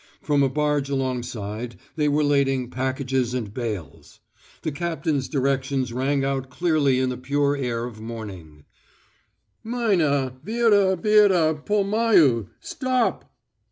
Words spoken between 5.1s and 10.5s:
directions rang out clearly in the pure air of morning: "Maina,